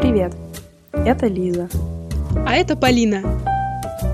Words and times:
Привет! 0.00 0.32
Это 0.94 1.26
Лиза. 1.26 1.68
А 2.46 2.54
это 2.54 2.74
Полина. 2.74 3.20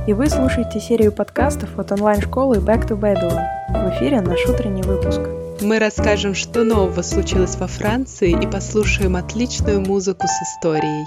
И 0.09 0.13
вы 0.15 0.29
слушаете 0.29 0.81
серию 0.81 1.13
подкастов 1.13 1.79
от 1.79 1.93
онлайн-школы 1.93 2.57
Back 2.57 2.89
to 2.89 2.99
Babylon. 2.99 3.41
В 3.69 3.95
эфире 3.95 4.21
наш 4.21 4.45
утренний 4.49 4.83
выпуск. 4.83 5.21
Мы 5.63 5.79
расскажем, 5.79 6.35
что 6.35 6.65
нового 6.65 7.03
случилось 7.03 7.55
во 7.55 7.69
Франции 7.69 8.33
и 8.33 8.51
послушаем 8.51 9.15
отличную 9.15 9.81
музыку 9.81 10.27
с 10.27 10.43
историей. 10.43 11.07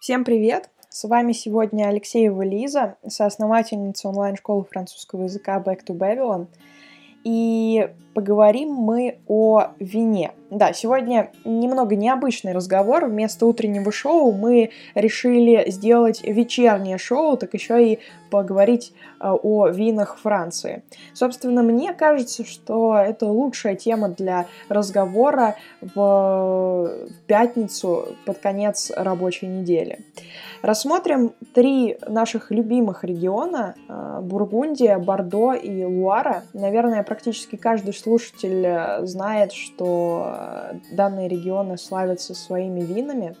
Всем 0.00 0.24
привет! 0.24 0.70
С 0.88 1.06
вами 1.06 1.32
сегодня 1.32 1.84
Алексеева 1.88 2.40
Лиза, 2.40 2.96
соосновательница 3.06 4.08
онлайн-школы 4.08 4.64
французского 4.64 5.24
языка 5.24 5.62
Back 5.62 5.80
to 5.86 5.94
Babylon. 5.94 6.46
И 7.24 7.90
поговорим 8.14 8.70
мы 8.70 9.18
о 9.26 9.72
вине. 9.80 10.30
Да, 10.50 10.72
сегодня 10.72 11.32
немного 11.44 11.96
необычный 11.96 12.52
разговор. 12.52 13.06
Вместо 13.06 13.46
утреннего 13.46 13.90
шоу 13.90 14.30
мы 14.30 14.70
решили 14.94 15.68
сделать 15.70 16.22
вечернее 16.22 16.98
шоу, 16.98 17.36
так 17.36 17.52
еще 17.54 17.94
и 17.94 17.98
поговорить 18.30 18.92
э, 19.20 19.28
о 19.28 19.66
винах 19.68 20.18
Франции. 20.18 20.84
Собственно, 21.14 21.62
мне 21.62 21.92
кажется, 21.92 22.44
что 22.44 22.96
это 22.96 23.26
лучшая 23.26 23.74
тема 23.74 24.08
для 24.08 24.46
разговора 24.68 25.56
в 25.80 26.92
пятницу 27.26 28.16
под 28.24 28.38
конец 28.38 28.92
рабочей 28.94 29.46
недели. 29.48 29.98
Рассмотрим 30.62 31.32
три 31.54 31.98
наших 32.06 32.50
любимых 32.50 33.04
региона 33.04 33.74
э,– 33.88 34.20
Бургундия, 34.22 34.98
Бордо 34.98 35.52
и 35.54 35.84
Луара. 35.84 36.44
Наверное, 36.52 37.02
практически 37.02 37.56
каждый 37.56 37.94
слушатель 37.94 38.64
э, 38.64 39.06
знает, 39.06 39.52
что 39.52 40.35
данные 40.90 41.28
регионы 41.28 41.78
славятся 41.78 42.34
своими 42.34 42.80
винами. 42.80 43.36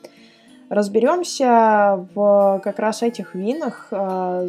Разберемся 0.68 2.08
в 2.14 2.60
как 2.64 2.80
раз 2.80 3.02
этих 3.02 3.36
винах, 3.36 3.86
э, 3.92 4.48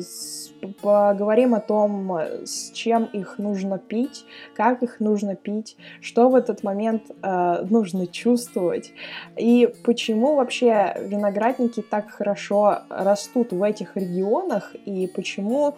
поговорим 0.81 1.53
о 1.53 1.59
том, 1.59 2.11
с 2.43 2.71
чем 2.71 3.05
их 3.05 3.37
нужно 3.37 3.77
пить, 3.77 4.25
как 4.55 4.81
их 4.81 4.99
нужно 4.99 5.35
пить, 5.35 5.77
что 6.01 6.29
в 6.29 6.35
этот 6.35 6.63
момент 6.63 7.03
э, 7.21 7.65
нужно 7.69 8.07
чувствовать 8.07 8.93
и 9.37 9.71
почему 9.83 10.35
вообще 10.35 10.95
виноградники 10.99 11.81
так 11.81 12.09
хорошо 12.09 12.79
растут 12.89 13.53
в 13.53 13.61
этих 13.61 13.95
регионах 13.95 14.75
и 14.85 15.07
почему, 15.07 15.75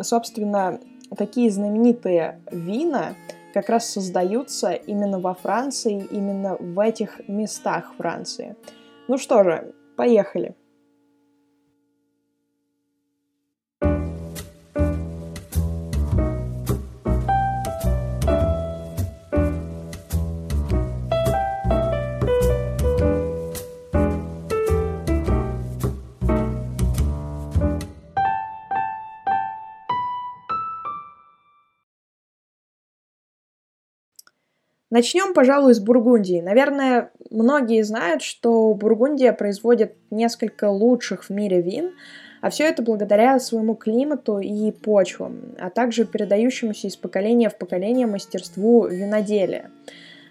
собственно, 0.00 0.80
такие 1.16 1.50
знаменитые 1.50 2.40
вина 2.50 3.14
как 3.52 3.68
раз 3.68 3.90
создаются 3.90 4.72
именно 4.72 5.18
во 5.20 5.34
Франции, 5.34 6.06
именно 6.10 6.56
в 6.58 6.78
этих 6.80 7.20
местах 7.28 7.92
Франции. 7.96 8.56
Ну 9.08 9.18
что 9.18 9.44
же, 9.44 9.74
поехали. 9.96 10.54
Начнем, 34.92 35.32
пожалуй, 35.32 35.72
с 35.72 35.80
Бургундии. 35.80 36.42
Наверное, 36.42 37.12
многие 37.30 37.80
знают, 37.82 38.20
что 38.20 38.74
Бургундия 38.74 39.32
производит 39.32 39.94
несколько 40.10 40.68
лучших 40.68 41.24
в 41.24 41.30
мире 41.30 41.62
вин, 41.62 41.92
а 42.42 42.50
все 42.50 42.64
это 42.64 42.82
благодаря 42.82 43.40
своему 43.40 43.74
климату 43.74 44.38
и 44.38 44.70
почвам, 44.70 45.54
а 45.58 45.70
также 45.70 46.04
передающемуся 46.04 46.88
из 46.88 46.96
поколения 46.96 47.48
в 47.48 47.56
поколение 47.56 48.06
мастерству 48.06 48.86
виноделия. 48.86 49.70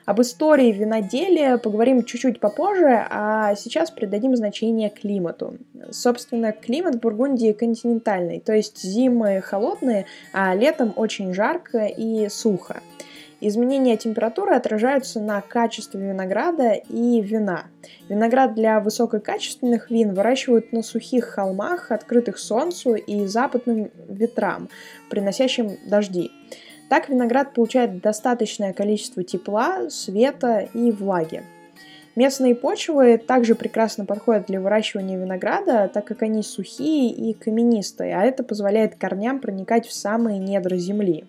Об 0.05 0.21
истории 0.21 0.71
виноделия 0.71 1.57
поговорим 1.57 2.03
чуть-чуть 2.03 2.39
попозже, 2.39 3.07
а 3.09 3.55
сейчас 3.55 3.89
придадим 3.89 4.35
значение 4.35 4.91
климату. 4.91 5.55
Собственно, 5.89 6.51
климат 6.51 6.97
в 6.97 6.99
Бургундии 6.99 7.53
континентальный, 7.53 8.39
то 8.39 8.53
есть 8.53 8.83
зимы 8.83 9.41
холодные, 9.41 10.05
а 10.33 10.53
летом 10.53 10.93
очень 10.95 11.33
жарко 11.33 11.85
и 11.85 12.29
сухо. 12.29 12.81
Изменения 13.43 13.97
температуры 13.97 14.53
отражаются 14.53 15.19
на 15.19 15.41
качестве 15.41 15.99
винограда 15.99 16.73
и 16.73 17.19
вина. 17.21 17.65
Виноград 18.07 18.53
для 18.53 18.79
высококачественных 18.79 19.89
вин 19.89 20.13
выращивают 20.13 20.71
на 20.71 20.83
сухих 20.83 21.25
холмах, 21.25 21.91
открытых 21.91 22.37
солнцу 22.37 22.93
и 22.93 23.25
западным 23.25 23.89
ветрам, 24.07 24.69
приносящим 25.09 25.71
дожди. 25.87 26.31
Так 26.87 27.09
виноград 27.09 27.55
получает 27.55 27.99
достаточное 28.01 28.73
количество 28.73 29.23
тепла, 29.23 29.89
света 29.89 30.67
и 30.75 30.91
влаги. 30.91 31.41
Местные 32.15 32.55
почвы 32.55 33.17
также 33.17 33.55
прекрасно 33.55 34.05
подходят 34.05 34.45
для 34.47 34.59
выращивания 34.59 35.17
винограда, 35.17 35.89
так 35.91 36.05
как 36.05 36.21
они 36.23 36.43
сухие 36.43 37.09
и 37.09 37.33
каменистые, 37.33 38.15
а 38.15 38.23
это 38.23 38.43
позволяет 38.43 38.95
корням 38.95 39.39
проникать 39.39 39.87
в 39.87 39.93
самые 39.93 40.37
недра 40.37 40.75
земли. 40.75 41.23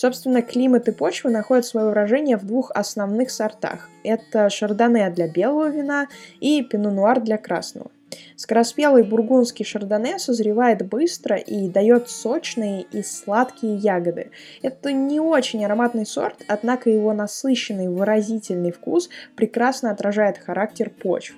Собственно, 0.00 0.40
климат 0.40 0.88
и 0.88 0.92
почва 0.92 1.28
находят 1.28 1.66
свое 1.66 1.88
выражение 1.88 2.38
в 2.38 2.46
двух 2.46 2.70
основных 2.70 3.30
сортах. 3.30 3.90
Это 4.02 4.48
шардоне 4.48 5.10
для 5.10 5.28
белого 5.28 5.68
вина 5.68 6.06
и 6.40 6.62
пино-нуар 6.62 7.20
для 7.20 7.36
красного. 7.36 7.90
Скороспелый 8.34 9.02
бургундский 9.02 9.66
шардоне 9.66 10.18
созревает 10.18 10.88
быстро 10.88 11.36
и 11.36 11.68
дает 11.68 12.08
сочные 12.08 12.86
и 12.90 13.02
сладкие 13.02 13.76
ягоды. 13.76 14.30
Это 14.62 14.90
не 14.90 15.20
очень 15.20 15.66
ароматный 15.66 16.06
сорт, 16.06 16.44
однако 16.48 16.88
его 16.88 17.12
насыщенный 17.12 17.88
выразительный 17.88 18.72
вкус 18.72 19.10
прекрасно 19.36 19.90
отражает 19.90 20.38
характер 20.38 20.88
почв. 20.88 21.34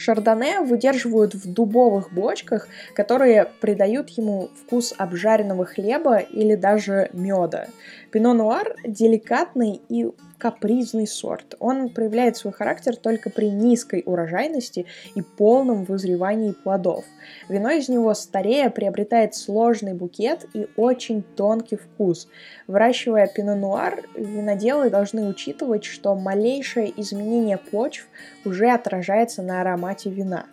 Шардоне 0.00 0.60
выдерживают 0.62 1.34
в 1.34 1.52
дубовых 1.52 2.12
бочках, 2.12 2.68
которые 2.94 3.46
придают 3.60 4.08
ему 4.10 4.48
вкус 4.62 4.94
обжаренного 4.96 5.66
хлеба 5.66 6.18
или 6.18 6.54
даже 6.54 7.10
меда. 7.12 7.66
Пино-нуар 8.10 8.74
деликатный 8.84 9.80
и 9.88 10.10
капризный 10.40 11.06
сорт. 11.06 11.54
Он 11.58 11.90
проявляет 11.90 12.36
свой 12.36 12.52
характер 12.52 12.96
только 12.96 13.28
при 13.28 13.50
низкой 13.50 14.02
урожайности 14.06 14.86
и 15.14 15.20
полном 15.20 15.84
вызревании 15.84 16.52
плодов. 16.52 17.04
Вино 17.48 17.70
из 17.70 17.88
него 17.88 18.14
старее 18.14 18.70
приобретает 18.70 19.34
сложный 19.34 19.92
букет 19.92 20.46
и 20.54 20.66
очень 20.76 21.22
тонкий 21.22 21.76
вкус. 21.76 22.26
Выращивая 22.66 23.26
пино-нуар, 23.26 24.02
виноделы 24.16 24.88
должны 24.88 25.28
учитывать, 25.28 25.84
что 25.84 26.14
малейшее 26.14 26.90
изменение 26.98 27.58
почв 27.58 28.08
уже 28.44 28.70
отражается 28.70 29.42
на 29.42 29.60
аромате 29.60 29.89
вина. 30.08 30.46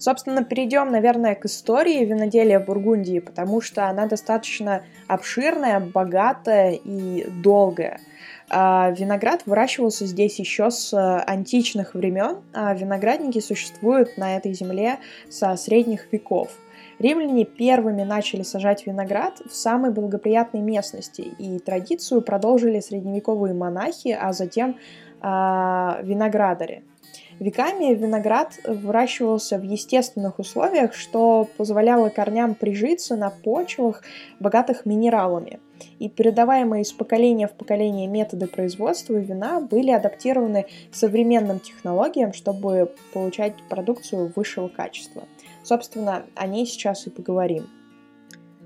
Собственно, 0.00 0.42
перейдем, 0.42 0.90
наверное, 0.90 1.34
к 1.34 1.44
истории 1.44 2.02
виноделия 2.06 2.58
Бургундии, 2.58 3.18
потому 3.18 3.60
что 3.60 3.86
она 3.86 4.06
достаточно 4.06 4.82
обширная, 5.08 5.78
богатая 5.78 6.72
и 6.72 7.28
долгая. 7.42 8.00
А, 8.48 8.94
виноград 8.96 9.42
выращивался 9.44 10.06
здесь 10.06 10.38
еще 10.38 10.70
с 10.70 10.94
э, 10.94 10.96
античных 10.96 11.94
времен, 11.94 12.38
а 12.54 12.72
виноградники 12.72 13.40
существуют 13.40 14.16
на 14.16 14.38
этой 14.38 14.54
земле 14.54 14.98
со 15.28 15.54
средних 15.56 16.10
веков. 16.10 16.48
Римляне 16.98 17.44
первыми 17.44 18.02
начали 18.02 18.42
сажать 18.42 18.86
виноград 18.86 19.40
в 19.48 19.54
самой 19.54 19.90
благоприятной 19.90 20.60
местности, 20.62 21.20
и 21.20 21.58
традицию 21.58 22.22
продолжили 22.22 22.80
средневековые 22.80 23.52
монахи, 23.52 24.16
а 24.18 24.32
затем 24.32 24.78
э, 25.20 25.26
виноградари. 26.02 26.84
Веками 27.40 27.94
виноград 27.94 28.58
выращивался 28.64 29.56
в 29.56 29.62
естественных 29.62 30.38
условиях, 30.38 30.92
что 30.92 31.48
позволяло 31.56 32.10
корням 32.10 32.54
прижиться 32.54 33.16
на 33.16 33.30
почвах, 33.30 34.02
богатых 34.38 34.84
минералами. 34.84 35.58
И 35.98 36.10
передаваемые 36.10 36.82
из 36.82 36.92
поколения 36.92 37.48
в 37.48 37.52
поколение 37.52 38.06
методы 38.08 38.46
производства 38.46 39.14
вина 39.14 39.60
были 39.60 39.90
адаптированы 39.90 40.66
современным 40.92 41.60
технологиям, 41.60 42.34
чтобы 42.34 42.92
получать 43.14 43.54
продукцию 43.70 44.30
высшего 44.36 44.68
качества. 44.68 45.22
Собственно, 45.62 46.26
о 46.34 46.46
ней 46.46 46.66
сейчас 46.66 47.06
и 47.06 47.10
поговорим. 47.10 47.79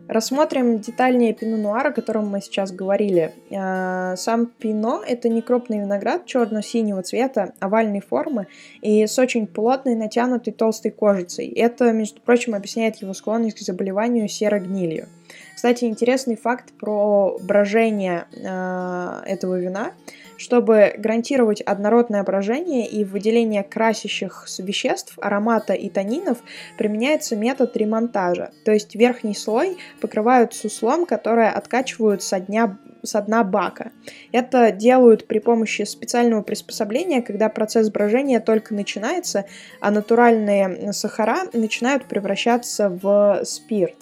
Рассмотрим 0.07 0.81
детальнее 0.81 1.33
пино 1.33 1.57
нуар, 1.57 1.87
о 1.87 1.93
котором 1.93 2.29
мы 2.29 2.43
сейчас 2.43 2.73
говорили. 2.73 3.33
А, 3.51 4.17
сам 4.17 4.47
пино– 4.47 5.03
это 5.07 5.31
некропный 5.31 5.81
виноград 5.81 6.27
черно-синего 6.27 7.03
цвета, 7.03 7.55
овальной 7.59 8.01
формы 8.01 8.47
и 8.83 9.07
с 9.07 9.19
очень 9.19 9.47
плотной, 9.47 9.95
натянутой 9.95 10.53
толстой 10.53 10.91
кожицей. 10.91 11.49
Это, 11.49 11.91
между 11.93 12.21
прочим, 12.21 12.55
объясняет 12.55 12.97
его 12.97 13.15
склонность 13.15 13.59
к 13.59 13.63
заболеванию 13.63 14.29
серогнилью. 14.29 15.09
Кстати, 15.55 15.85
интересный 15.85 16.37
факт 16.37 16.73
про 16.79 17.39
брожение 17.41 18.27
э, 18.37 19.23
этого 19.27 19.59
вина– 19.59 19.93
Чтобы 20.45 20.93
гарантировать 20.99 21.63
однородное 21.63 22.23
брожение 22.23 22.87
и 22.87 23.03
выделение 23.03 23.63
красящих 23.63 24.47
веществ, 24.59 25.19
аромата 25.23 25.73
и 25.73 25.89
танинов, 25.89 26.37
применяется 26.77 27.35
метод 27.35 27.75
ремонтажа, 27.75 28.51
то 28.63 28.71
есть 28.71 28.95
верхний 28.95 29.35
слой 29.35 29.79
покрывают 30.03 30.53
суслом, 30.53 31.07
которое 31.07 31.49
откачивают 31.49 32.23
со 32.23 32.41
дня 32.41 32.77
со 33.03 33.23
дна 33.23 33.43
бака. 33.43 33.91
Это 34.33 34.71
делают 34.71 35.27
при 35.27 35.39
помощи 35.39 35.83
специального 35.83 36.43
приспособления, 36.43 37.23
когда 37.23 37.49
процесс 37.49 37.89
брожения 37.89 38.39
только 38.39 38.75
начинается, 38.75 39.47
а 39.81 39.91
натуральные 39.91 40.93
сахара 40.93 41.45
начинают 41.55 42.05
превращаться 42.05 42.91
в 42.91 43.41
спирт. 43.45 43.97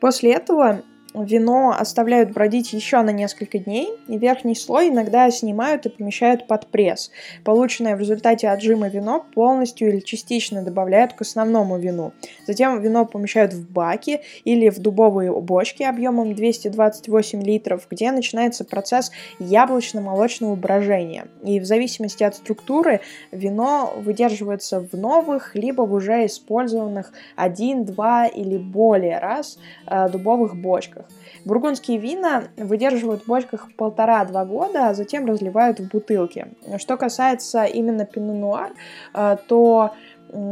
После 0.00 0.32
этого 0.32 0.82
вино 1.14 1.74
оставляют 1.78 2.32
бродить 2.32 2.72
еще 2.72 3.00
на 3.02 3.10
несколько 3.10 3.58
дней, 3.58 3.88
и 4.08 4.18
верхний 4.18 4.56
слой 4.56 4.88
иногда 4.88 5.30
снимают 5.30 5.86
и 5.86 5.88
помещают 5.88 6.46
под 6.48 6.66
пресс. 6.66 7.10
Полученное 7.44 7.96
в 7.96 8.00
результате 8.00 8.48
отжима 8.48 8.88
вино 8.88 9.24
полностью 9.34 9.88
или 9.88 10.00
частично 10.00 10.62
добавляют 10.62 11.12
к 11.12 11.20
основному 11.20 11.78
вину. 11.78 12.12
Затем 12.46 12.80
вино 12.80 13.06
помещают 13.06 13.52
в 13.52 13.70
баки 13.70 14.20
или 14.44 14.68
в 14.68 14.78
дубовые 14.80 15.32
бочки 15.40 15.84
объемом 15.84 16.34
228 16.34 17.42
литров, 17.42 17.86
где 17.88 18.10
начинается 18.10 18.64
процесс 18.64 19.12
яблочно-молочного 19.38 20.56
брожения. 20.56 21.28
И 21.44 21.60
в 21.60 21.64
зависимости 21.64 22.24
от 22.24 22.34
структуры 22.34 23.00
вино 23.30 23.94
выдерживается 23.96 24.80
в 24.80 24.92
новых, 24.94 25.54
либо 25.54 25.82
в 25.82 25.92
уже 25.92 26.26
использованных 26.26 27.12
один, 27.36 27.84
два 27.84 28.26
или 28.26 28.56
более 28.56 29.18
раз 29.18 29.58
э, 29.86 30.08
дубовых 30.08 30.56
бочках 30.56 31.03
бочках. 31.04 31.24
Бургундские 31.44 31.98
вина 31.98 32.44
выдерживают 32.56 33.22
в 33.22 33.26
бочках 33.26 33.68
полтора-два 33.76 34.44
года, 34.44 34.88
а 34.88 34.94
затем 34.94 35.26
разливают 35.26 35.80
в 35.80 35.88
бутылки. 35.88 36.46
Что 36.78 36.96
касается 36.96 37.64
именно 37.64 38.04
пино-нуар, 38.04 38.72
э, 39.14 39.36
то 39.46 39.92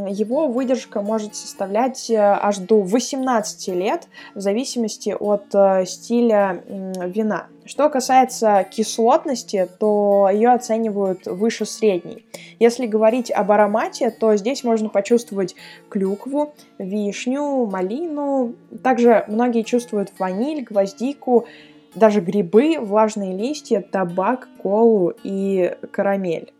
его 0.09 0.49
выдержка 0.49 1.03
может 1.03 1.35
составлять 1.35 2.11
э, 2.11 2.17
аж 2.17 2.59
до 2.59 2.81
18 2.81 3.69
лет 3.69 4.09
в 4.35 4.41
зависимости 4.41 5.15
от 5.19 5.55
э, 5.55 5.85
стиля 5.87 6.63
вина. 6.69 7.47
Что 7.65 7.89
касается 7.89 8.67
кислотности, 8.71 9.69
то 9.79 10.29
ее 10.33 10.51
оценивают 10.51 11.27
выше 11.27 11.65
средней. 11.65 12.27
Если 12.59 12.87
говорить 12.87 13.31
об 13.31 13.53
аромате, 13.53 14.11
то 14.11 14.37
здесь 14.37 14.65
можно 14.65 14.89
почувствовать 14.89 15.55
клюкву, 15.89 16.55
вишню, 16.79 17.67
малину. 17.67 18.55
Также 18.83 19.25
многие 19.29 19.63
чувствуют 19.63 20.13
ваниль, 20.19 20.65
гвоздику, 20.65 21.47
даже 21.95 22.21
грибы, 22.21 22.79
влажные 22.81 23.37
листья, 23.37 23.81
табак, 23.81 24.49
колу 24.63 25.13
и 25.23 25.77
карамель. 25.93 26.53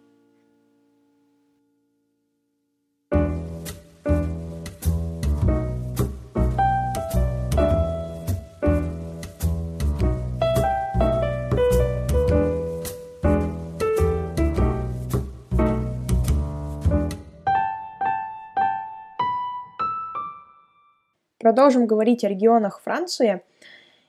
Продолжим 21.43 21.87
говорить 21.87 22.23
о 22.23 22.29
регионах 22.29 22.81
Франции 22.85 23.43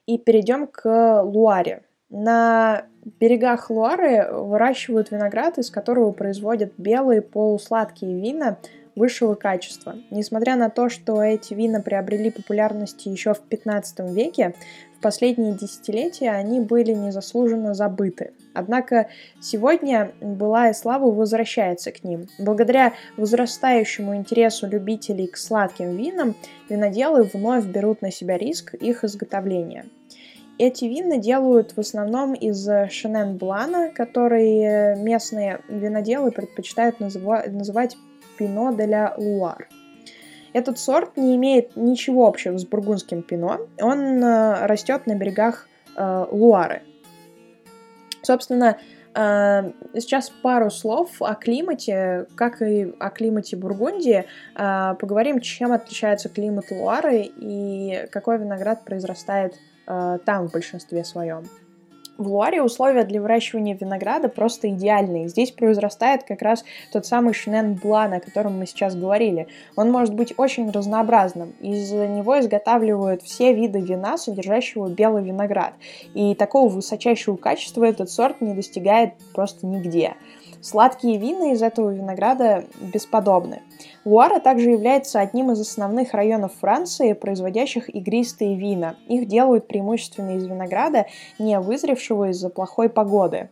и 0.05 0.19
перейдем 0.19 0.67
к 0.67 1.23
Луаре. 1.23 1.81
На 2.11 2.85
берегах 3.19 3.71
Луары 3.71 4.31
выращивают 4.31 5.09
виноград, 5.09 5.57
из 5.57 5.71
которого 5.71 6.11
производят 6.11 6.73
белые 6.77 7.23
полусладкие 7.23 8.21
вина 8.21 8.57
высшего 8.95 9.35
качества. 9.35 9.95
Несмотря 10.11 10.55
на 10.55 10.69
то, 10.69 10.89
что 10.89 11.21
эти 11.21 11.53
вина 11.53 11.81
приобрели 11.81 12.29
популярность 12.29 13.05
еще 13.05 13.33
в 13.33 13.39
15 13.41 14.11
веке, 14.11 14.53
последние 15.01 15.53
десятилетия 15.53 16.31
они 16.31 16.59
были 16.59 16.93
незаслуженно 16.93 17.73
забыты. 17.73 18.31
Однако 18.53 19.07
сегодня 19.41 20.11
былая 20.21 20.73
слава 20.73 21.11
возвращается 21.11 21.91
к 21.91 22.03
ним. 22.03 22.27
Благодаря 22.37 22.93
возрастающему 23.17 24.15
интересу 24.15 24.67
любителей 24.67 25.27
к 25.27 25.37
сладким 25.37 25.97
винам, 25.97 26.35
виноделы 26.69 27.23
вновь 27.23 27.65
берут 27.65 28.01
на 28.01 28.11
себя 28.11 28.37
риск 28.37 28.75
их 28.75 29.03
изготовления. 29.03 29.85
Эти 30.59 30.85
вина 30.85 31.17
делают 31.17 31.75
в 31.75 31.79
основном 31.79 32.35
из 32.35 32.63
Шенен 32.91 33.37
Блана, 33.37 33.89
который 33.89 34.95
местные 35.01 35.61
виноделы 35.67 36.29
предпочитают 36.29 36.99
называть 36.99 37.97
Пино 38.37 38.73
де 38.73 38.87
ля 38.87 39.15
Луар– 39.17 39.67
этот 40.53 40.77
сорт 40.77 41.17
не 41.17 41.35
имеет 41.35 41.75
ничего 41.75 42.27
общего 42.27 42.57
с 42.57 42.65
бургундским 42.65 43.23
пино. 43.23 43.67
Он 43.81 44.23
э, 44.23 44.65
растет 44.67 45.07
на 45.07 45.15
берегах 45.15 45.67
э, 45.95 46.25
Луары. 46.31 46.83
Собственно, 48.21 48.77
э, 49.15 49.71
сейчас 49.95 50.29
пару 50.29 50.69
слов 50.69 51.21
о 51.21 51.33
климате, 51.33 52.27
как 52.35 52.61
и 52.61 52.93
о 52.99 53.09
климате 53.09 53.57
Бургундии. 53.57 54.25
Э, 54.55 54.93
поговорим, 54.99 55.41
чем 55.41 55.71
отличается 55.71 56.29
климат 56.29 56.69
Луары 56.69 57.23
и 57.23 58.07
какой 58.11 58.37
виноград 58.37 58.85
произрастает 58.85 59.55
э, 59.87 60.19
там 60.23 60.47
в 60.47 60.51
большинстве 60.51 61.03
своем. 61.03 61.45
В 62.23 62.27
Луаре 62.27 62.61
условия 62.61 63.03
для 63.03 63.21
выращивания 63.21 63.75
винограда 63.75 64.29
просто 64.29 64.69
идеальные. 64.69 65.27
Здесь 65.27 65.51
произрастает 65.51 66.23
как 66.23 66.41
раз 66.41 66.63
тот 66.93 67.05
самый 67.05 67.33
Шнен 67.33 67.73
Блан, 67.73 68.13
о 68.13 68.21
котором 68.21 68.57
мы 68.57 68.65
сейчас 68.65 68.95
говорили. 68.95 69.47
Он 69.75 69.91
может 69.91 70.13
быть 70.13 70.33
очень 70.37 70.71
разнообразным. 70.71 71.53
Из 71.59 71.91
него 71.91 72.39
изготавливают 72.39 73.23
все 73.23 73.51
виды 73.51 73.81
вина, 73.81 74.17
содержащего 74.17 74.87
белый 74.87 75.21
виноград. 75.25 75.73
И 76.13 76.33
такого 76.33 76.69
высочайшего 76.69 77.35
качества 77.35 77.83
этот 77.83 78.09
сорт 78.09 78.39
не 78.39 78.53
достигает 78.53 79.15
просто 79.33 79.67
нигде. 79.67 80.13
Сладкие 80.63 81.17
вина 81.17 81.51
из 81.51 81.61
этого 81.61 81.89
винограда 81.89 82.63
бесподобны. 82.79 83.63
Луара 84.05 84.39
также 84.39 84.69
является 84.69 85.19
одним 85.19 85.51
из 85.51 85.59
основных 85.59 86.13
районов 86.13 86.53
Франции, 86.61 87.11
производящих 87.11 87.93
игристые 87.93 88.55
вина. 88.55 88.95
Их 89.09 89.27
делают 89.27 89.67
преимущественно 89.67 90.37
из 90.37 90.45
винограда, 90.45 91.07
не 91.37 91.59
вызревшего 91.59 92.29
из-за 92.29 92.47
плохой 92.47 92.87
погоды. 92.87 93.49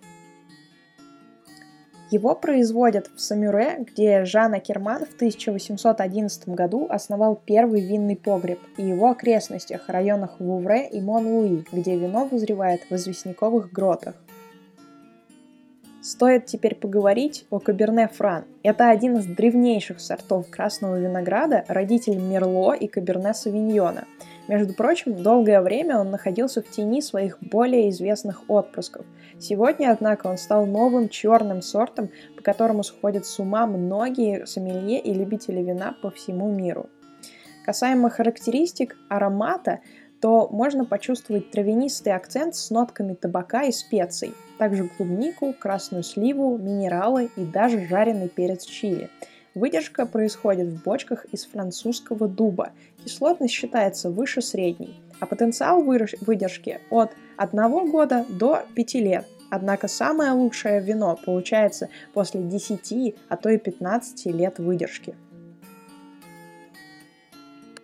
Его 2.11 2.33
производят 2.33 3.09
в 3.13 3.19
Самюре, 3.19 3.79
где 3.79 4.23
Жан 4.23 4.53
Акерман 4.53 5.05
в 5.05 5.13
1811 5.15 6.47
году 6.47 6.87
основал 6.89 7.35
первый 7.35 7.81
винный 7.81 8.15
погреб, 8.15 8.59
и 8.77 8.83
его 8.83 9.11
окрестностях, 9.11 9.89
районах 9.89 10.39
Вувре 10.39 10.87
и 10.87 11.01
Мон-Луи, 11.01 11.65
где 11.73 11.97
вино 11.97 12.23
вызревает 12.23 12.83
в 12.89 12.95
известняковых 12.95 13.73
гротах. 13.73 14.15
Стоит 16.01 16.47
теперь 16.47 16.73
поговорить 16.73 17.45
о 17.51 17.59
Каберне 17.59 18.07
Фран. 18.07 18.45
Это 18.63 18.89
один 18.89 19.17
из 19.17 19.27
древнейших 19.27 19.99
сортов 20.01 20.49
красного 20.49 20.99
винограда, 20.99 21.63
родитель 21.67 22.17
Мерло 22.17 22.73
и 22.73 22.87
Каберне 22.87 23.35
Савиньона. 23.35 24.05
Между 24.47 24.73
прочим, 24.73 25.21
долгое 25.21 25.61
время 25.61 25.99
он 25.99 26.09
находился 26.09 26.63
в 26.63 26.69
тени 26.71 27.01
своих 27.01 27.37
более 27.39 27.91
известных 27.91 28.49
отпрысков. 28.49 29.05
Сегодня, 29.39 29.91
однако, 29.91 30.25
он 30.25 30.39
стал 30.39 30.65
новым 30.65 31.07
черным 31.07 31.61
сортом, 31.61 32.09
по 32.35 32.41
которому 32.41 32.81
сходят 32.81 33.27
с 33.27 33.37
ума 33.37 33.67
многие 33.67 34.47
сомелье 34.47 34.99
и 34.99 35.13
любители 35.13 35.61
вина 35.61 35.95
по 36.01 36.09
всему 36.09 36.51
миру. 36.51 36.89
Касаемо 37.63 38.09
характеристик 38.09 38.97
аромата, 39.07 39.81
то 40.21 40.47
можно 40.51 40.85
почувствовать 40.85 41.49
травянистый 41.49 42.13
акцент 42.13 42.55
с 42.55 42.69
нотками 42.69 43.15
табака 43.15 43.63
и 43.63 43.71
специй, 43.71 44.33
также 44.59 44.87
клубнику, 44.87 45.53
красную 45.53 46.03
сливу, 46.03 46.57
минералы 46.59 47.31
и 47.35 47.43
даже 47.43 47.87
жареный 47.87 48.29
перец 48.29 48.63
чили. 48.63 49.09
Выдержка 49.55 50.05
происходит 50.05 50.67
в 50.67 50.83
бочках 50.83 51.25
из 51.31 51.45
французского 51.45 52.27
дуба. 52.27 52.69
Кислотность 53.03 53.53
считается 53.53 54.09
выше 54.11 54.41
средней, 54.41 55.01
а 55.19 55.25
потенциал 55.25 55.81
выдержки 55.81 56.79
от 56.89 57.11
1 57.37 57.89
года 57.89 58.23
до 58.29 58.63
5 58.75 58.93
лет. 58.95 59.25
Однако 59.49 59.89
самое 59.89 60.31
лучшее 60.31 60.79
вино 60.79 61.19
получается 61.25 61.89
после 62.13 62.41
10, 62.41 63.15
а 63.27 63.35
то 63.35 63.49
и 63.49 63.57
15 63.57 64.27
лет 64.27 64.59
выдержки. 64.59 65.15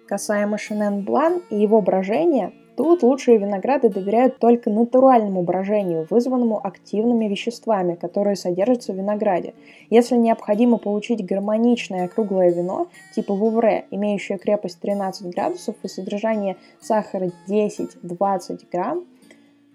Касаемо 0.07 0.57
Шенен 0.57 1.01
Блан 1.01 1.41
и 1.49 1.59
его 1.59 1.81
брожения, 1.81 2.53
тут 2.77 3.03
лучшие 3.03 3.37
винограды 3.37 3.89
доверяют 3.89 4.39
только 4.39 4.69
натуральному 4.69 5.43
брожению, 5.43 6.07
вызванному 6.09 6.65
активными 6.65 7.25
веществами, 7.25 7.95
которые 7.95 8.35
содержатся 8.37 8.93
в 8.93 8.95
винограде. 8.95 9.53
Если 9.89 10.15
необходимо 10.15 10.77
получить 10.77 11.25
гармоничное 11.25 12.07
круглое 12.07 12.51
вино, 12.51 12.87
типа 13.15 13.33
Вувре, 13.33 13.85
имеющее 13.91 14.37
крепость 14.37 14.79
13 14.79 15.33
градусов 15.33 15.75
и 15.83 15.87
содержание 15.87 16.55
сахара 16.79 17.31
10-20 17.49 18.59
грамм, 18.71 19.03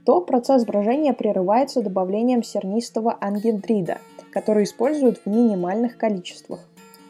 то 0.06 0.20
процесс 0.20 0.64
брожения 0.64 1.12
прерывается 1.12 1.82
добавлением 1.82 2.42
сернистого 2.42 3.16
ангидрида, 3.20 3.98
который 4.32 4.64
используют 4.64 5.18
в 5.18 5.26
минимальных 5.26 5.96
количествах. 5.96 6.60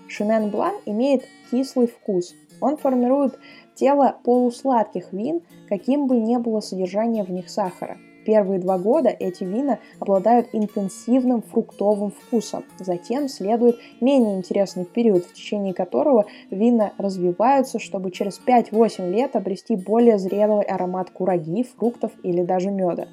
Шинен 0.08 0.50
Блан 0.50 0.74
имеет 0.84 1.24
кислый 1.50 1.86
вкус. 1.86 2.34
Он 2.62 2.78
формирует 2.78 3.38
тело 3.74 4.16
полусладких 4.24 5.12
вин, 5.12 5.42
каким 5.68 6.06
бы 6.06 6.16
ни 6.16 6.38
было 6.38 6.60
содержание 6.60 7.24
в 7.24 7.30
них 7.30 7.50
сахара– 7.50 7.98
Первые 8.24 8.60
два 8.60 8.78
года 8.78 9.08
эти 9.08 9.42
вина 9.44 9.78
обладают 9.98 10.48
интенсивным 10.52 11.42
фруктовым 11.42 12.12
вкусом. 12.12 12.64
Затем 12.78 13.28
следует 13.28 13.78
менее 14.00 14.36
интересный 14.36 14.84
период, 14.84 15.24
в 15.24 15.34
течение 15.34 15.74
которого 15.74 16.26
вина 16.50 16.92
развиваются, 16.98 17.78
чтобы 17.78 18.10
через 18.10 18.40
5-8 18.44 19.10
лет 19.10 19.34
обрести 19.34 19.74
более 19.74 20.18
зрелый 20.18 20.64
аромат 20.64 21.10
кураги, 21.10 21.64
фруктов 21.64 22.12
или 22.22 22.42
даже 22.42 22.70
меда. 22.70 23.08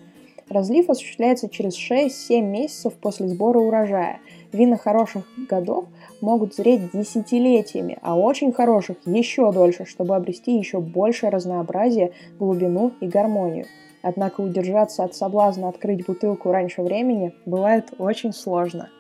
Разлив 0.48 0.90
осуществляется 0.90 1.48
через 1.50 1.76
6-7 1.78 2.42
месяцев 2.42 2.94
после 2.94 3.28
сбора 3.28 3.60
урожая. 3.60 4.20
Вина 4.52 4.78
хороших 4.78 5.26
годов 5.48 5.86
могут 6.22 6.56
зреть 6.56 6.92
десятилетиями, 6.94 7.98
а 8.02 8.18
очень 8.18 8.52
хороших 8.52 8.98
еще 9.06 9.52
дольше, 9.52 9.86
чтобы 9.86 10.16
обрести 10.16 10.58
еще 10.58 10.80
большее 10.80 11.30
разнообразие, 11.30 12.12
глубину 12.38 12.92
и 13.00 13.08
гармонию. 13.08 13.66
Однако 14.02 14.42
удержаться 14.42 15.04
от 15.04 15.16
соблазна 15.16 15.70
открыть 15.70 16.06
бутылку 16.06 16.52
раньше 16.52 16.82
времени 16.82 17.34
бывает 17.46 17.94
очень 17.98 18.34
сложно– 18.34 18.90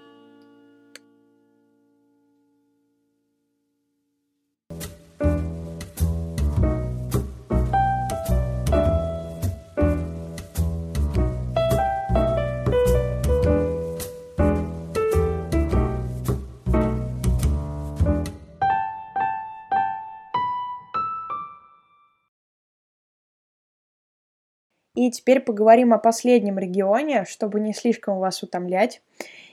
И 24.99 25.09
теперь 25.11 25.39
поговорим 25.39 25.93
о 25.93 25.97
последнем 25.97 26.59
регионе, 26.59 27.23
чтобы 27.23 27.61
не 27.61 27.73
слишком 27.73 28.19
вас 28.19 28.43
утомлять. 28.43 29.01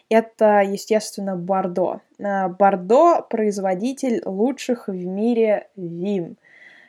Это, 0.08 0.60
естественно, 0.60 1.36
Бордо. 1.36 2.00
А, 2.20 2.48
Бордо– 2.48 3.24
производитель 3.30 4.22
лучших 4.24 4.88
в 4.88 5.06
мире 5.06 5.68
вин– 5.76 6.36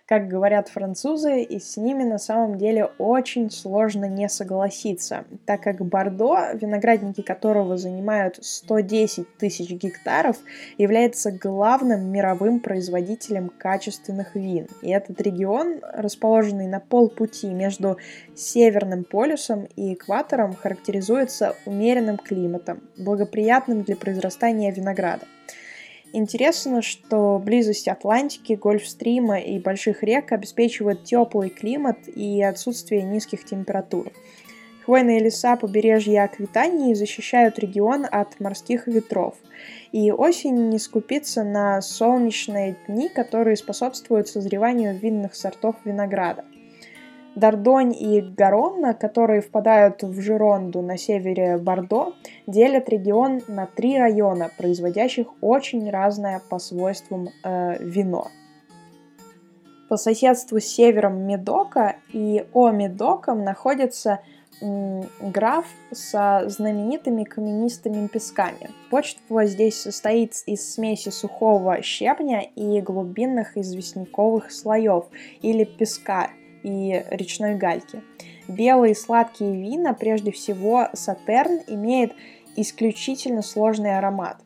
как 0.07 0.29
говорят 0.29 0.69
французы, 0.69 1.41
и 1.41 1.59
с 1.59 1.75
ними 1.75 2.03
на 2.03 2.17
самом 2.17 2.57
деле 2.57 2.89
очень 2.97 3.51
сложно 3.51 4.05
не 4.05 4.29
согласиться, 4.29 5.25
так 5.45 5.61
как 5.61 5.85
Бордо, 5.85 6.53
виноградники 6.53 7.21
которого 7.21 7.77
занимают 7.77 8.39
110 8.41 9.37
тысяч 9.37 9.69
гектаров, 9.69 10.37
является 10.77 11.31
главным 11.31 12.09
мировым 12.09 12.61
производителем 12.61 13.49
качественных 13.49 14.35
вин. 14.35 14.67
И 14.81 14.89
этот 14.91 15.19
регион, 15.19 15.81
расположенный 15.93 16.67
на 16.67 16.79
полпути 16.79 17.47
между 17.47 17.97
Северным 18.33 19.03
полюсом 19.03 19.67
и 19.75 19.93
экватором, 19.93 20.55
характеризуется 20.55 21.55
умеренным 21.65 22.17
климатом, 22.17 22.81
благоприятным 22.97 23.83
для 23.83 23.97
произрастания 23.97 24.71
винограда. 24.71 25.25
Интересно, 26.13 26.81
что 26.81 27.41
близость 27.43 27.87
Атлантики, 27.87 28.53
Гольфстрима 28.53 29.39
и 29.39 29.59
больших 29.59 30.03
рек 30.03 30.31
обеспечивает 30.31 31.03
теплый 31.03 31.49
климат 31.49 31.97
и 32.07 32.41
отсутствие 32.41 33.03
низких 33.03 33.43
температур. 33.43 34.11
Хвойные 34.85 35.19
леса 35.19 35.57
побережья 35.57 36.23
Аквитании 36.23 36.93
защищают 36.93 37.59
регион 37.59 38.05
от 38.09 38.39
морских 38.39 38.87
ветров. 38.87 39.35
И 39.91 40.11
осень 40.11 40.69
не 40.69 40.79
скупится 40.79 41.43
на 41.43 41.81
солнечные 41.81 42.77
дни, 42.87 43.09
которые 43.09 43.57
способствуют 43.57 44.29
созреванию 44.29 44.97
винных 44.97 45.35
сортов 45.35 45.75
винограда– 45.83 46.45
Дардонь 47.37 47.93
и 47.93 48.19
Гаронна, 48.19 48.95
которые 48.95 49.41
впадают 49.41 50.01
в 50.01 50.19
Жиронду 50.19 50.81
на 50.81 50.97
севере 50.97 51.59
Бордо, 51.59 52.15
делят 52.47 52.89
регион 52.89 53.43
на 53.47 53.67
три 53.67 53.95
района, 53.99 54.49
производящих 54.57 55.27
очень 55.39 55.87
разное 55.91 56.41
по 56.49 56.57
свойствам 56.57 57.29
э, 57.43 57.77
вино. 57.79 58.29
По 59.87 59.97
соседству 59.97 60.59
с 60.59 60.65
севером 60.65 61.27
Медока 61.27 61.97
и 62.11 62.43
о 62.53 62.71
Медоком 62.71 63.43
находится 63.43 64.19
граф 65.21 65.67
со 65.91 66.45
знаменитыми 66.47 67.23
каменистыми 67.23 68.07
песками. 68.07 68.71
Почва 68.89 69.45
здесь 69.45 69.79
состоит 69.79 70.33
из 70.47 70.73
смеси 70.73 71.09
сухого 71.09 71.83
щебня 71.83 72.41
и 72.55 72.81
глубинных 72.81 73.55
известняковых 73.57 74.51
слоев 74.51 75.05
или 75.43 75.65
песка– 75.65 76.31
и 76.67 77.05
речной 77.09 77.55
гальки. 77.55 78.01
Белые 78.47 78.95
сладкие 78.95 79.53
вина, 79.53 79.93
прежде 79.93 80.31
всего 80.31 80.89
Сатерн, 80.93 81.61
имеет 81.67 82.13
исключительно 82.55 83.41
сложный 83.41 83.97
аромат. 83.97 84.37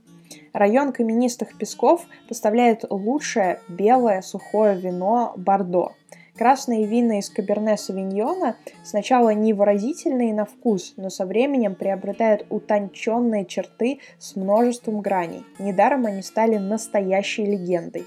Район 0.54 0.92
каменистых 0.92 1.58
песков 1.58 2.06
поставляет 2.28 2.84
лучшее 2.90 3.62
белое 3.68 4.22
сухое 4.22 4.80
вино 4.80 5.34
Бордо. 5.38 5.94
Красные 6.38 6.86
вина 6.86 7.20
из 7.20 7.30
Каберне 7.30 7.78
Савиньона 7.78 8.56
сначала 8.84 9.30
невыразительные 9.30 10.34
на 10.34 10.46
вкус, 10.46 10.94
но 10.98 11.10
со 11.10 11.26
временем 11.26 11.76
приобретают 11.76 12.46
утонченные 12.50 13.46
черты 13.46 14.00
с 14.18 14.36
множеством 14.36 15.02
граней. 15.02 15.44
Недаром 15.60 16.06
они 16.06 16.22
стали 16.22 16.58
настоящей 16.58 17.46
легендой. 17.46 18.06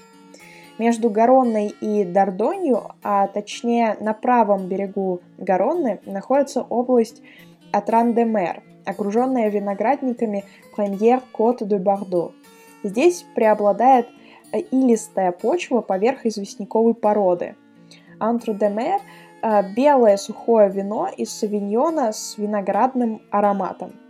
Между 0.77 1.09
Гаронной 1.09 1.73
и 1.79 2.03
Дордонью, 2.03 2.91
а 3.01 3.27
точнее 3.27 3.95
на 4.01 4.13
правом 4.13 4.67
берегу 4.67 5.21
Гаронны, 5.37 5.99
находится 6.05 6.63
область 6.63 7.21
Атран-де-Мер, 7.71 8.61
окруженная 8.85 9.49
виноградниками 9.49 10.43
Премьер-Кот-де-Бордо. 10.75 12.33
Здесь 12.83 13.25
преобладает 13.35 14.07
илистая 14.71 15.31
почва 15.31 15.79
поверх 15.81 16.25
известняковой 16.25 16.93
породы. 16.93 17.55
Антро-де-Мер– 18.19 18.99
белое 19.75 20.17
сухое 20.17 20.69
вино 20.69 21.09
из 21.15 21.31
савиньона 21.31 22.11
с 22.11 22.37
виноградным 22.37 23.21
ароматом– 23.31 23.93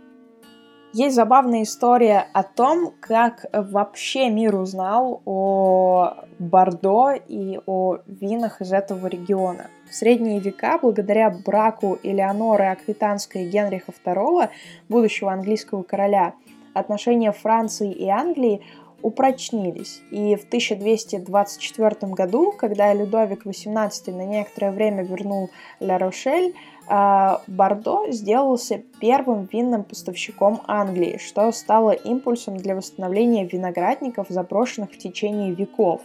есть 0.92 1.14
забавная 1.14 1.62
история 1.62 2.26
о 2.32 2.42
том, 2.42 2.94
как 3.00 3.46
вообще 3.52 4.30
мир 4.30 4.56
узнал 4.56 5.22
о 5.24 6.14
Бордо 6.38 7.12
и 7.12 7.60
о 7.66 7.98
винах 8.06 8.60
из 8.60 8.72
этого 8.72 9.06
региона. 9.06 9.66
В 9.88 9.94
средние 9.94 10.40
века, 10.40 10.78
благодаря 10.80 11.30
браку 11.30 11.98
Элеоноры 12.02 12.64
Аквитанской 12.66 13.44
и 13.44 13.48
Генриха 13.48 13.92
II, 14.04 14.48
будущего 14.88 15.32
английского 15.32 15.82
короля, 15.82 16.34
отношения 16.74 17.32
Франции 17.32 17.92
и 17.92 18.08
Англии 18.08 18.62
упрочнились. 19.06 20.02
И 20.10 20.34
в 20.34 20.44
1224 20.46 22.12
году, 22.12 22.50
когда 22.50 22.92
Людовик 22.92 23.46
XVIII 23.46 24.12
на 24.12 24.26
некоторое 24.26 24.72
время 24.72 25.04
вернул 25.04 25.50
Ля 25.78 25.96
Рошель, 25.96 26.54
а, 26.88 27.40
Бордо 27.46 28.10
сделался 28.10 28.82
первым 29.00 29.48
винным 29.52 29.84
поставщиком 29.84 30.60
Англии, 30.66 31.20
что 31.24 31.52
стало 31.52 31.92
импульсом 31.92 32.56
для 32.56 32.74
восстановления 32.74 33.46
виноградников, 33.46 34.26
заброшенных 34.28 34.90
в 34.90 34.98
течение 34.98 35.52
веков. 35.52 36.00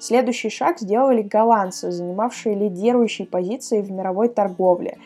Следующий 0.00 0.50
шаг 0.50 0.80
сделали 0.80 1.22
голландцы, 1.22 1.92
занимавшие 1.92 2.56
лидирующие 2.56 3.28
позиции 3.28 3.82
в 3.82 3.92
мировой 3.92 4.28
торговле. 4.28 4.98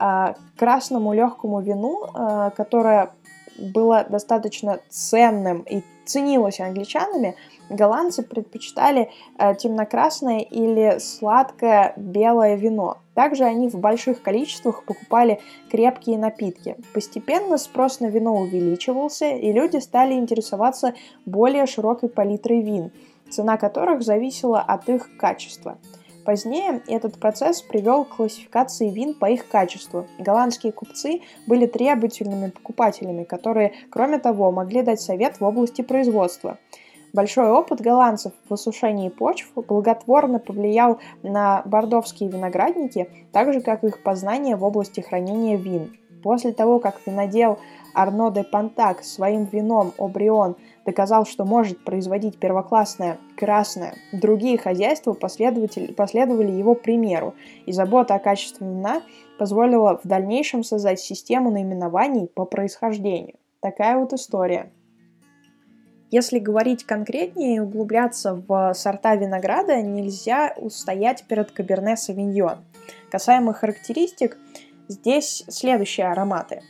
А, 0.00 0.36
красному 0.56 1.12
легкому 1.12 1.60
вину, 1.60 2.04
а, 2.14 2.48
которое 2.50 3.10
было 3.58 4.06
достаточно 4.08 4.80
ценным 4.88 5.62
и 5.62 5.82
ценилось 6.08 6.60
англичанами, 6.60 7.36
голландцы 7.68 8.22
предпочитали 8.22 9.10
э, 9.38 9.54
темно-красное 9.54 10.40
или 10.40 10.98
сладкое 10.98 11.92
белое 11.96 12.56
вино. 12.56 12.98
Также 13.14 13.44
они 13.44 13.68
в 13.68 13.74
больших 13.74 14.22
количествах 14.22 14.84
покупали 14.84 15.40
крепкие 15.70 16.18
напитки. 16.18 16.76
Постепенно 16.94 17.58
спрос 17.58 18.00
на 18.00 18.06
вино 18.06 18.36
увеличивался, 18.36 19.28
и 19.28 19.52
люди 19.52 19.76
стали 19.78 20.14
интересоваться 20.14 20.94
более 21.26 21.66
широкой 21.66 22.08
палитрой 22.08 22.62
вин, 22.62 22.90
цена 23.28 23.58
которых 23.58 24.02
зависела 24.02 24.60
от 24.60 24.88
их 24.88 25.16
качества. 25.18 25.76
Позднее 26.28 26.82
этот 26.86 27.18
процесс 27.18 27.62
привел 27.62 28.04
к 28.04 28.16
классификации 28.16 28.90
вин 28.90 29.14
по 29.14 29.30
их 29.30 29.48
качеству. 29.48 30.06
Голландские 30.18 30.72
купцы 30.72 31.22
были 31.46 31.64
требовательными 31.64 32.50
покупателями, 32.50 33.24
которые, 33.24 33.72
кроме 33.88 34.18
того, 34.18 34.52
могли 34.52 34.82
дать 34.82 35.00
совет 35.00 35.40
в 35.40 35.44
области 35.44 35.80
производства. 35.80 36.58
Большой 37.14 37.50
опыт 37.50 37.80
голландцев 37.80 38.34
в 38.46 38.52
осушении 38.52 39.08
почв 39.08 39.54
благотворно 39.54 40.38
повлиял 40.38 41.00
на 41.22 41.62
бордовские 41.64 42.28
виноградники, 42.28 43.08
так 43.32 43.54
же 43.54 43.62
как 43.62 43.82
их 43.82 44.02
познание 44.02 44.56
в 44.56 44.64
области 44.64 45.00
хранения 45.00 45.56
вин. 45.56 45.96
После 46.22 46.52
того, 46.52 46.78
как 46.78 47.00
винодел 47.06 47.58
Арно 47.94 48.30
де 48.30 48.44
Пантак 48.44 49.02
своим 49.02 49.44
вином 49.44 49.94
Обрион 49.96 50.56
доказал, 50.88 51.26
что 51.26 51.44
может 51.44 51.84
производить 51.84 52.38
первоклассное 52.38 53.18
красное, 53.36 53.94
другие 54.10 54.56
хозяйства 54.56 55.12
последовали 55.12 56.50
его 56.50 56.74
примеру, 56.74 57.34
и 57.66 57.72
забота 57.72 58.14
о 58.14 58.18
качестве 58.18 58.66
вина 58.66 59.02
позволила 59.38 60.00
в 60.02 60.08
дальнейшем 60.08 60.64
создать 60.64 60.98
систему 60.98 61.50
наименований 61.50 62.26
по 62.26 62.46
происхождению. 62.46 63.34
Такая 63.60 63.98
вот 63.98 64.14
история. 64.14 64.72
Если 66.10 66.38
говорить 66.38 66.84
конкретнее 66.84 67.56
и 67.56 67.60
углубляться 67.60 68.42
в 68.48 68.72
сорта 68.72 69.14
винограда, 69.14 69.82
нельзя 69.82 70.54
устоять 70.56 71.24
перед 71.28 71.50
Каберне 71.50 71.98
Савиньон. 71.98 72.64
Касаемо 73.10 73.52
характеристик, 73.52 74.38
здесь 74.88 75.44
следующие 75.48 76.06
ароматы. 76.06 76.62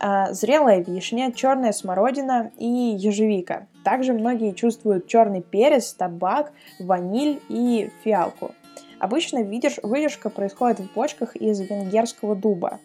А, 0.00 0.32
зрелая 0.32 0.82
вишня, 0.82 1.32
черная 1.32 1.72
смородина 1.72 2.52
и 2.56 2.66
ежевика. 2.66 3.66
Также 3.84 4.12
многие 4.12 4.52
чувствуют 4.52 5.06
черный 5.06 5.42
перец, 5.42 5.92
табак, 5.92 6.52
ваниль 6.78 7.40
и 7.48 7.90
фиалку. 8.04 8.52
Обычно 9.00 9.42
выдержка 9.42 10.28
происходит 10.28 10.80
в 10.80 10.92
бочках 10.92 11.36
из 11.36 11.60
венгерского 11.60 12.34
дуба. 12.34 12.80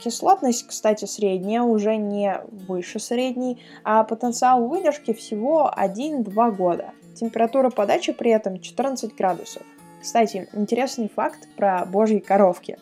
Кислотность, 0.00 0.66
кстати, 0.66 1.04
средняя, 1.06 1.62
уже 1.62 1.96
не 1.96 2.40
выше 2.68 3.00
средней, 3.00 3.60
а 3.82 4.04
потенциал 4.04 4.66
выдержки 4.68 5.12
всего 5.12 5.72
1-2 5.76 6.52
года. 6.52 6.92
Температура 7.14 7.70
подачи 7.70 8.12
при 8.12 8.30
этом 8.30 8.60
14 8.60 9.14
градусов. 9.16 9.62
Кстати, 10.00 10.48
интересный 10.52 11.08
факт 11.08 11.48
про 11.56 11.84
божьи 11.84 12.18
коровки. 12.18 12.78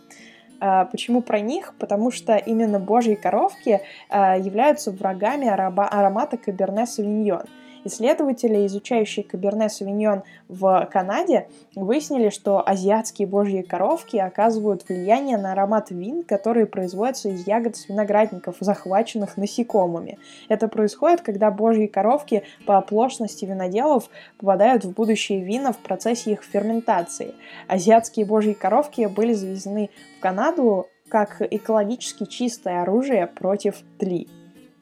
А, 0.67 0.87
почему 0.87 1.21
про 1.21 1.41
них? 1.41 1.75
Потому 1.79 2.11
что 2.11 2.37
именно 2.37 2.81
божьи 2.81 3.17
коровки 3.17 3.83
а, 4.09 4.39
являются 4.39 4.93
врагами 4.93 5.47
аромата 5.47 6.39
Каберне 6.39 6.87
Савиньон– 6.87 7.45
Исследователи, 7.85 8.67
изучающие 8.67 9.25
Каберне 9.25 9.69
Савиньон 9.69 10.23
в 10.49 10.89
Канаде, 10.91 11.49
выяснили, 11.75 12.31
что 12.31 12.67
азиатские 12.67 13.29
божьи 13.29 13.63
коровки 13.63 14.17
оказывают 14.17 14.89
влияние 14.89 15.37
на 15.37 15.53
аромат 15.53 15.91
вин, 15.91 16.23
которые 16.23 16.67
производятся 16.67 17.29
из 17.29 17.47
ягод 17.47 17.77
с 17.77 17.89
виноградников, 17.89 18.57
захваченных 18.61 19.37
насекомыми. 19.37 20.19
Это 20.49 20.69
происходит, 20.69 21.21
когда 21.21 21.51
божьи 21.51 21.87
коровки 21.87 22.43
по 22.67 22.79
оплошности 22.79 23.45
виноделов 23.45 24.09
попадают 24.39 24.85
в 24.85 24.93
будущие 24.93 25.45
вина 25.45 25.73
в 25.73 25.79
процессе 25.79 26.33
их 26.33 26.43
ферментации. 26.43 27.35
Азиатские 27.69 28.25
божьи 28.25 28.55
коровки 28.55 29.07
были 29.07 29.35
завезены 29.35 29.91
в 30.19 30.21
Канаду 30.21 30.87
как 31.09 31.43
экологически 31.43 32.25
чистое 32.25 32.83
оружие 32.83 33.27
против 33.27 33.83
тли. 33.99 34.27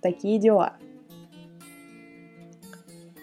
Такие 0.00 0.38
дела. 0.38 0.74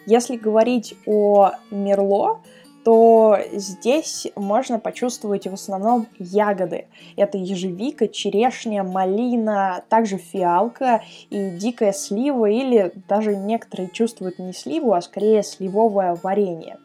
Если 0.06 0.36
говорить 0.36 0.94
о 1.06 1.52
Мерло, 1.70 2.40
то 2.84 3.38
здесь 3.52 4.26
можно 4.36 4.78
почувствовать 4.78 5.46
в 5.46 5.52
основном 5.52 6.06
ягоды. 6.18 6.86
Это 7.16 7.36
ежевика, 7.36 8.08
черешня, 8.08 8.82
малина, 8.82 9.84
также 9.88 10.16
фиалка 10.16 11.02
и 11.28 11.50
дикая 11.50 11.92
слива, 11.92 12.46
или 12.46 12.92
даже 13.08 13.36
некоторые 13.36 13.90
чувствуют 13.90 14.38
не 14.38 14.52
сливу, 14.52 14.94
а 14.94 15.02
скорее 15.02 15.42
сливовое 15.42 16.16
варенье. 16.22 16.78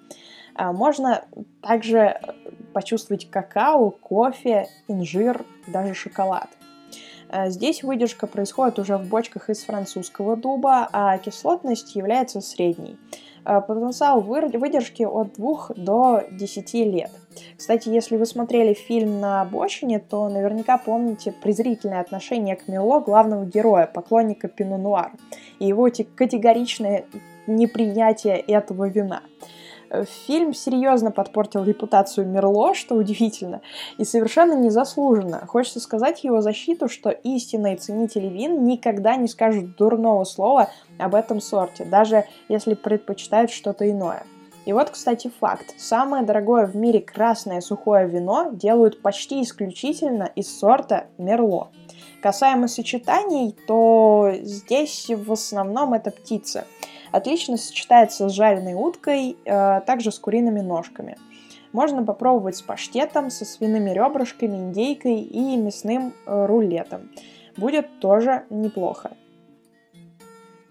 А 0.54 0.74
можно 0.74 1.24
также 1.62 2.20
почувствовать 2.74 3.30
какао, 3.30 3.90
кофе, 3.92 4.68
инжир, 4.88 5.46
даже 5.68 5.94
шоколад. 5.94 6.50
Э, 7.30 7.50
здесь 7.50 7.84
выдержка 7.84 8.28
происходит 8.28 8.80
уже 8.80 8.98
в 8.98 9.08
бочках 9.08 9.50
из 9.50 9.64
французского 9.64 10.36
дуба, 10.36 10.88
а 10.92 11.18
кислотность 11.18 11.96
является 11.96 12.42
средней. 12.42 12.98
Э, 13.46 13.62
потенциал 13.62 14.22
выдержки 14.22 15.04
от 15.04 15.34
2 15.34 15.70
до 15.76 16.24
10 16.32 16.74
лет. 16.86 17.12
Кстати, 17.58 17.90
если 17.90 18.18
вы 18.18 18.26
смотрели 18.26 18.74
фильм 18.74 19.20
на 19.20 19.42
обочине, 19.42 20.00
то 20.00 20.30
наверняка 20.30 20.78
помните 20.78 21.32
презрительное 21.32 22.02
отношение 22.02 22.56
к 22.56 22.68
Мело 22.68 23.00
главного 23.02 23.46
героя, 23.46 23.86
поклонника 23.86 24.48
Пино 24.48 24.78
Нуар, 24.78 25.12
и 25.60 25.66
его 25.66 25.90
категоричное 26.16 27.06
непринятие 27.48 28.38
этого 28.38 28.88
вина. 28.88 29.22
Фильм 30.04 30.54
серьезно 30.54 31.12
подпортил 31.12 31.64
репутацию 31.64 32.28
Мерло, 32.28 32.74
что 32.74 32.96
удивительно, 32.96 33.62
и 33.98 34.04
совершенно 34.04 34.54
незаслуженно. 34.54 35.46
Хочется 35.48 35.80
сказать 35.80 36.24
его 36.24 36.42
защиту, 36.42 36.90
что 36.90 37.10
истинные 37.10 37.78
ценители 37.78 38.28
вин 38.28 38.66
никогда 38.66 39.16
не 39.16 39.28
скажут 39.28 39.78
дурного 39.78 40.24
слова 40.26 40.70
об 40.98 41.16
этом 41.16 41.40
сорте, 41.40 41.86
даже 41.86 42.26
если 42.50 42.74
предпочитают 42.74 43.52
что-то 43.52 43.90
иное. 43.90 44.24
И 44.66 44.74
вот, 44.74 44.90
кстати, 44.90 45.32
факт. 45.40 45.76
Самое 45.78 46.26
дорогое 46.26 46.66
в 46.66 46.76
мире 46.76 47.00
красное 47.00 47.62
сухое 47.62 48.08
вино 48.08 48.50
делают 48.52 49.02
почти 49.02 49.44
исключительно 49.44 50.32
из 50.36 50.60
сорта 50.60 51.06
Мерло. 51.20 51.70
Касаемо 52.22 52.68
сочетаний, 52.68 53.56
то 53.68 54.32
здесь 54.42 55.10
в 55.10 55.32
основном 55.32 55.94
это 55.94 56.10
птица– 56.10 56.66
Отлично 57.16 57.56
сочетается 57.56 58.28
с 58.28 58.34
жареной 58.34 58.74
уткой, 58.74 59.38
э, 59.46 59.80
также 59.86 60.12
с 60.12 60.20
куриными 60.20 60.60
ножками. 60.60 61.18
Можно 61.72 62.04
попробовать 62.04 62.58
с 62.58 62.62
паштетом, 62.62 63.30
со 63.30 63.46
свиными 63.46 63.92
ребрышками, 63.92 64.58
индейкой 64.58 65.22
и 65.22 65.56
мясным 65.56 66.14
э, 66.26 66.46
рулетом. 66.46 67.10
Будет 67.56 68.02
тоже 68.02 68.44
неплохо. 68.50 69.12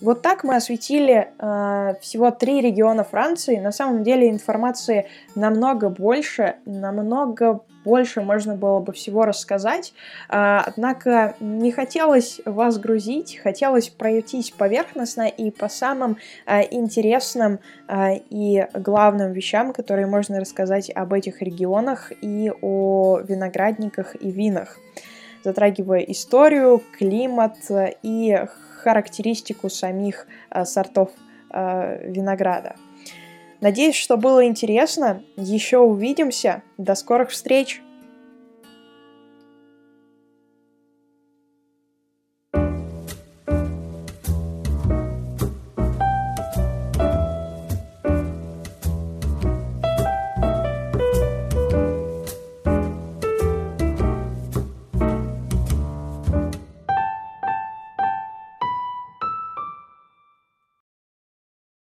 Вот 0.02 0.20
так 0.20 0.44
мы 0.44 0.56
осветили 0.56 1.32
э, 1.38 1.94
всего 2.02 2.30
три 2.30 2.60
региона 2.60 3.04
Франции. 3.04 3.56
На 3.56 3.72
самом 3.72 4.02
деле 4.02 4.28
информации 4.28 5.06
намного 5.34 5.88
больше, 5.88 6.56
намного 6.66 7.62
больше 7.84 8.22
можно 8.22 8.54
было 8.54 8.80
бы 8.80 8.92
всего 8.92 9.24
рассказать. 9.24 9.92
Э, 10.28 10.60
однако 10.66 11.36
не 11.40 11.70
хотелось 11.70 12.40
вас 12.44 12.78
грузить, 12.78 13.38
хотелось 13.42 13.88
пройтись 13.88 14.50
поверхностно 14.50 15.28
и 15.28 15.50
по 15.50 15.68
самым 15.68 16.16
э, 16.46 16.62
интересным 16.70 17.60
э, 17.88 18.16
и 18.30 18.66
главным 18.74 19.32
вещам, 19.32 19.72
которые 19.72 20.06
можно 20.06 20.40
рассказать 20.40 20.90
об 20.90 21.12
этих 21.12 21.42
регионах 21.42 22.12
и 22.20 22.50
о 22.62 23.20
виноградниках 23.20 24.16
и 24.20 24.30
винах 24.30 24.78
затрагивая 25.44 26.00
историю, 26.00 26.82
климат 26.98 27.58
и 28.02 28.46
характеристику 28.82 29.68
самих 29.68 30.26
сортов 30.64 31.10
винограда. 31.52 32.76
Надеюсь, 33.64 33.94
что 33.94 34.18
было 34.18 34.46
интересно. 34.46 35.24
Еще 35.38 35.78
увидимся. 35.78 36.62
До 36.76 36.94
скорых 36.94 37.30
встреч! 37.30 37.80